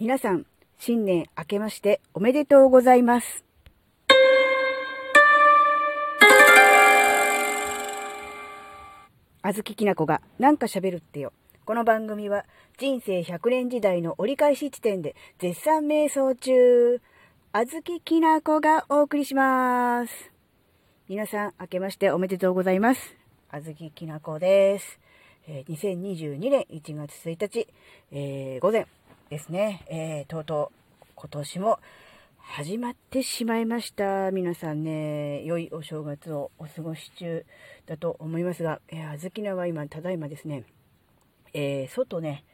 [0.00, 0.44] 皆さん、
[0.76, 3.44] 新年明けましておめでとうございます。
[9.42, 11.32] あずききなこがなんか喋るってよ。
[11.64, 12.44] この番組は
[12.76, 17.00] 人生100年時代の折り返し地点で絶賛瞑想中、
[17.52, 20.32] あずききなこがお送りします。
[21.08, 23.14] 皆さん、明けましておめでとうございます。
[23.48, 24.98] あずききなこです。
[25.46, 27.68] えー、2022年1月1日、
[28.10, 28.88] えー、午前
[29.30, 31.80] ですね、えー、とうとう今年も
[32.36, 34.30] 始まってしまいました。
[34.30, 37.46] 皆さんね、良いお正月をお過ごし中
[37.86, 40.64] だと思いますが、えー、あずきなは今、ただいまですね、
[41.54, 42.44] えー、外ね、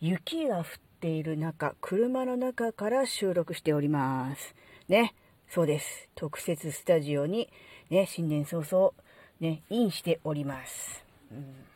[0.00, 0.64] 雪が降っ
[1.00, 4.54] ている中、車の中から収録しております。
[4.88, 5.14] ね、
[5.48, 6.08] そうです。
[6.14, 7.48] 特設スタジオに、
[7.90, 8.92] ね、新年早々、
[9.40, 11.04] ね、インしております。
[11.32, 11.74] うん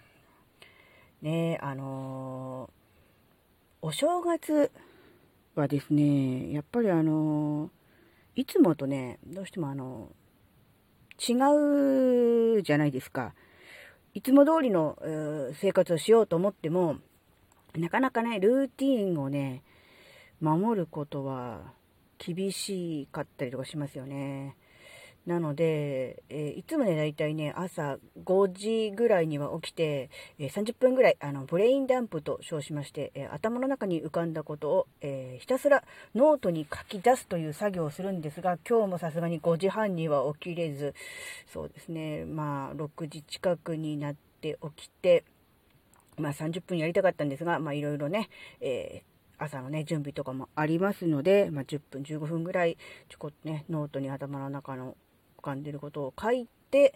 [1.22, 2.87] ねあのー、
[3.80, 4.72] お正月
[5.54, 7.70] はですね、やっぱりあの、
[8.34, 10.10] いつもとね、どうしてもあの、
[11.16, 13.34] 違うじゃないですか。
[14.14, 14.98] いつも通りの、
[15.60, 16.96] 生活をしようと思っても、
[17.76, 19.62] なかなかね、ルーティンをね、
[20.40, 21.72] 守ることは
[22.18, 24.56] 厳しかったりとかしますよね。
[25.28, 40.94] なので、えー、いつもね、だいたいね、朝5時ぐらいには起きて、えー、30分ぐらい、あの、ブレインダンプと称しまして、えー、頭の中に浮かんだことを、えひたすらノートに書き出すという作業をするんですが、今日もさすがに5時半には起きれず、
[41.52, 45.24] そうですね、まあ、6時近くになって起きて、
[46.16, 48.30] まあ、30分やりたかったんですが、まあ、いろいろね、
[48.62, 49.02] え
[49.36, 52.78] 朝のね、準備とかもありますので、まあ、10分、15分ぐらい、
[53.10, 54.96] ちょこっとね、ノートに頭の中の
[55.38, 56.94] 浮かんでることを書いて、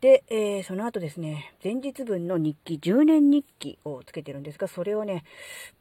[0.00, 5.24] で、えー、その後ですね、前日分の日記、10年日記をつけてるんですが、それをね、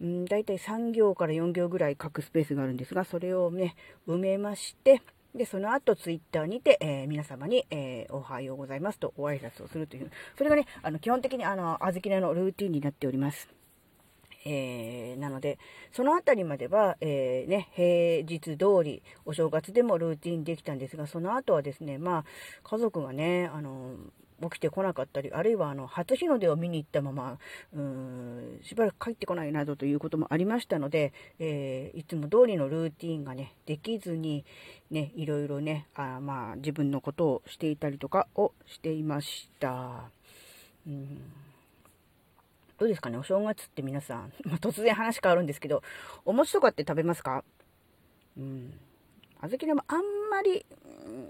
[0.01, 3.75] うん、だいたい3行から4行ぐらい書くスペースがあるんですが、それをね、
[4.07, 5.01] 埋めまして、
[5.33, 13.47] で、その後、ツイッターにて、えー、皆様に、えー、おはようございますとお挨拶をするという、それがね、あの、基本的に、あの、あずきねのルーティンになっております。
[14.45, 15.59] えー、なので、
[15.91, 22.25] そのあたりまでは、えー、ね、平日通り、お正月でもルーティンできたんですが、その後はですね、まあ、
[22.63, 23.95] 家族がね、あの、
[24.41, 27.37] 起きてこなかったり、あるいはあの初日の出を見に行ったまま、
[27.73, 34.45] うーんしばらく帰ってこないなどということもありましたので、えー、いつも通りのルーティンがね、できずに、
[34.91, 40.09] ね、いろいろね、あまあ、自分のことをしていたりとかをしていました。
[40.87, 41.48] うん
[42.79, 43.17] どうですかね？
[43.17, 44.31] お正月って皆さん、
[44.61, 45.83] 突然話変わるんですけど、
[46.23, 47.43] お餅とかって食べますか？
[48.37, 48.79] うん。
[49.41, 49.99] あずきでもあん
[50.31, 50.65] まり、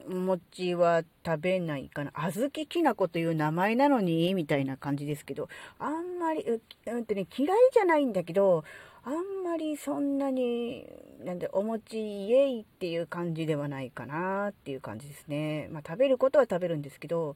[0.10, 2.12] お餅は食べないかな。
[2.14, 5.50] あずききなこという名前なのにみたいな感じですけど、
[5.80, 8.64] あんまり、ううんとね、嫌いじゃないんだけど、
[9.04, 10.88] あんまりそんなに、
[11.24, 15.68] なんで、お餅イエイっていう感じではないかなっていう感じですね。
[15.72, 17.36] まあ食べることは食べるんですけど、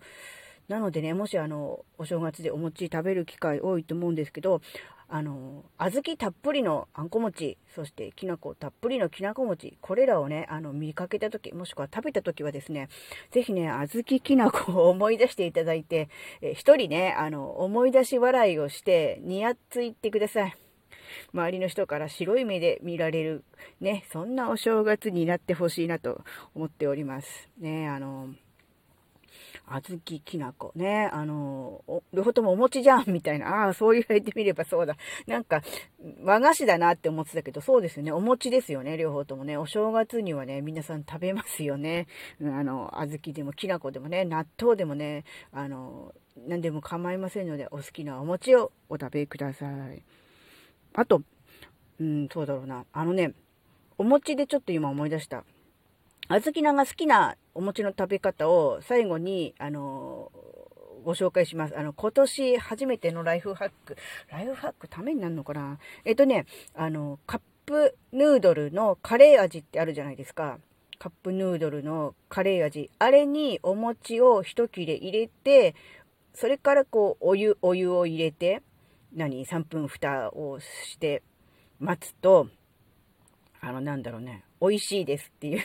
[0.68, 4.62] なのでね、もしあの、お正月でお餅食べる機会多いと思うんですけど、
[5.10, 12.90] あの、小豆たっぷりのあんこ餅、そしてきな粉たっぷりのきなこ餅、これらをね、あの、見かけた時、もしくは食べた時はですね、
[13.30, 16.10] ぜひね、小豆きな粉を思い出していただいて、
[16.42, 20.58] え一人ね、あの、思い出し笑いをして、にやついてください。
[21.34, 23.44] 周りの人から白い目で見られる、
[23.80, 26.24] ね、そんなお正月になってほしいなと
[26.56, 27.50] 思っております。
[27.60, 28.30] ね、あの、
[29.66, 31.84] 小豆きな粉ね、あの、
[32.14, 34.98] 両方ともお餅じゃんみたいな、ああ、そう言われてみればそうだ。
[35.28, 35.62] なんか、
[36.24, 38.12] 和菓子だなって思ってたけど、そうですよね。
[38.12, 39.58] お餅ですよね、両方ともね。
[39.58, 42.08] お正月にはね、皆さん食べますよね。
[42.42, 46.14] あの、小豆でもきな粉でもね、納豆でもね、あの、
[46.48, 50.04] 何でも構いませんので、お好きなお餅をお食べください。
[50.94, 51.22] あと、
[52.00, 52.86] うん、そうだろうな。
[52.92, 53.34] あのね、
[53.98, 55.44] お餅でちょっと今思い出した。
[56.34, 60.32] あずきなが好きなお餅の食べ方を最後に、あの
[61.06, 61.78] ご紹介します。
[61.78, 63.96] あの、今年初めてのライフハック。
[64.32, 65.78] ライフハックためになるのかな？
[66.06, 70.58] えっとね、あの、カップヌードルのカレー味ってあるじゃないですか。
[70.98, 72.90] カップヌードルのカレー味。
[72.98, 75.76] あれにお餅を一切れ入れて、
[76.34, 78.64] それからこう、お湯、お湯を入れて、
[79.14, 81.22] 何 ?3 分蓋をして
[81.80, 82.48] 待つと、
[83.62, 85.62] あの、なんだろうね、美味しいですっていう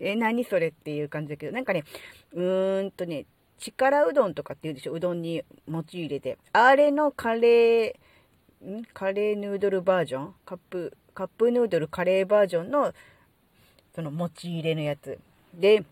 [0.00, 1.84] え、何それっていう感じだけど、なんかね、
[2.32, 3.26] うーんとね、
[3.58, 4.92] 力うどんとかって言うでしょ？
[4.92, 6.38] うどんに餅入れて。
[6.52, 8.84] あれのカレー、ん？
[8.94, 10.34] カレーヌードルバージョン？
[10.44, 12.92] カップ、カップヌードルカレーバージョンの、
[13.94, 15.18] その餅入れのやつ。
[15.54, 15.84] で、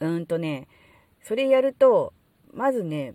[0.00, 0.66] うーんとね、
[1.22, 2.14] それやると、
[2.54, 3.14] まずね、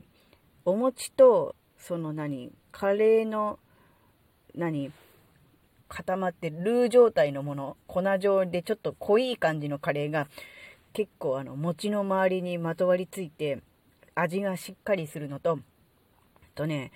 [0.63, 3.57] お餅と、その何、カレーの、
[4.53, 4.91] 何、
[5.93, 10.27] 固まってルー状態のもの、粉状でちょっと濃い感じのカレーが
[10.93, 13.59] 結構あの餅の周りにまとわりついて
[14.15, 15.59] 味がしっかりするのと、
[16.55, 16.93] とね、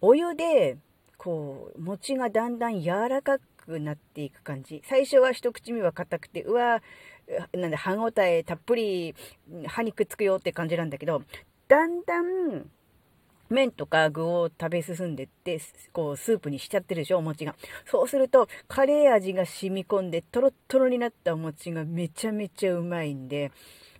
[0.00, 0.76] お湯で
[1.16, 4.82] こう餅がだんだん柔らかくなっていく感じ。
[4.84, 6.82] 最初は一口目は硬くて、うわ
[7.52, 9.14] なんで歯ごたえたっぷり
[9.66, 11.22] 歯にくっつくよって感じなんだけど、
[11.68, 12.68] だんだん
[13.48, 15.60] 麺とか具を食べ進んでって、
[15.92, 17.54] こう、スープにしちゃってるでしょ、お餅が。
[17.86, 23.52] そうすると、カレー味が染み込んで、トロットロになったお餅がめちゃめちゃうまいんで、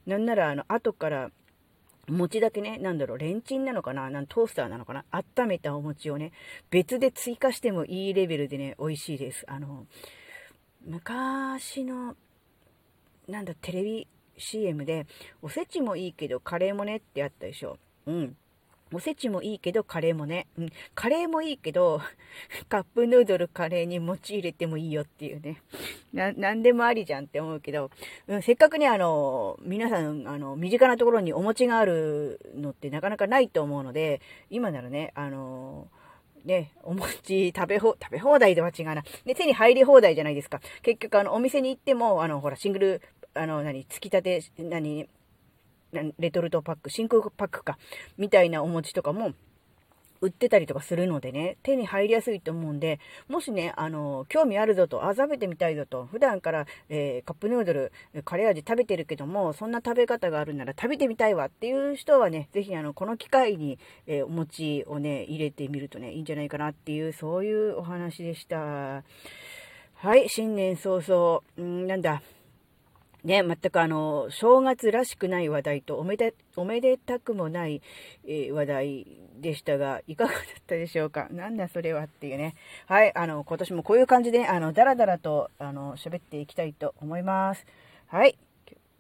[0.06, 1.30] なんなら、あの、後から、
[2.08, 6.32] 餅だけね、なんだろう、レンチンなのかななんトースターなのかな温めたお餅をね、
[6.70, 9.44] 別で追加してもいいレベルでね、美味しいです。
[9.48, 9.86] あの、
[10.84, 12.14] 昔の、
[13.26, 14.06] なんだ、テレビ
[14.38, 15.06] CM で、
[15.42, 17.78] おせちもいいけど、カレーもねってあったでしょ。
[18.06, 18.36] うん。
[18.92, 20.46] おせちもいいけど、カレーもね。
[20.58, 20.72] うん。
[20.94, 22.00] カレーもいいけど、
[22.68, 25.60] カップヌードルカレーに餅入れてもいいよっていうね。
[26.12, 27.90] な、なんでもありじゃんって思うけど、
[28.28, 35.88] うん、せっかくね、あの、皆さん、あの、身近なところにお餅があるのってなかなかないと思うので、今ならね、あの、
[36.44, 39.02] ね、お餅食べ放、食べ放題では違うな。
[39.24, 40.60] ね、手に入り放題じゃないですか。
[40.82, 43.02] 結局、あの、お店に行っても、あの、ほら、シングル、
[43.34, 45.08] あの、何、つきたて、何、
[45.92, 47.78] レトルトパック、真空パックか、
[48.18, 49.32] みたいなお餅とかも
[50.20, 57.92] 売ってたりとかするのでね、手に入りやすいと思うんで、もしね、あの、興味あるぞと、あ、食べてみたいぞと、普段から、えー、カップヌードル、
[58.24, 69.02] カレー味食べてるけども、そんな食べ方があるなら食べてみたいわっていう人はね、ぜひあの、この機会に、えー、お餅をね、入れてみるとね、いいんじゃないかなっていう、そういうお話でした。
[69.98, 72.22] はい、新年早々、んなんだ、
[73.26, 77.82] ね、全くあの、正月らしくない話題とおめで、おめでたくもない、
[78.26, 79.06] え、話題
[79.40, 81.26] でしたが、いかがだったでしょうか？
[81.30, 82.54] なんだそれはっていうね。
[82.86, 87.66] はい、あの、今年もこういう感じで、あの、だらだらと、あの、喋っていきたいと思います。
[88.06, 88.38] はい、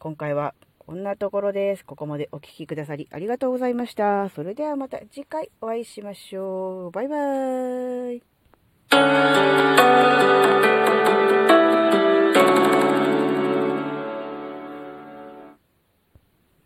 [0.00, 1.84] 今回はこんなところです。
[1.84, 4.28] ここまでお聴きくださりありがとうございました。
[4.30, 6.90] それではまた次回お会いしましょう。
[6.90, 8.14] バイバー
[10.42, 10.45] イ。